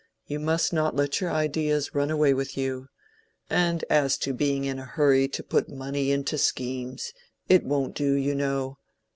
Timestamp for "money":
5.69-6.09